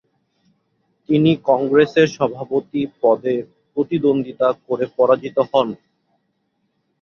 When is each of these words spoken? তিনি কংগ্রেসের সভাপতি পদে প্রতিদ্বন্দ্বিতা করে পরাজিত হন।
তিনি 1.09 1.31
কংগ্রেসের 1.49 2.07
সভাপতি 2.17 2.81
পদে 3.01 3.35
প্রতিদ্বন্দ্বিতা 3.73 4.47
করে 4.67 4.85
পরাজিত 4.97 5.37
হন। 5.49 5.67